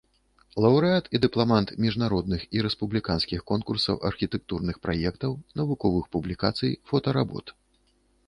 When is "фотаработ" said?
6.93-7.45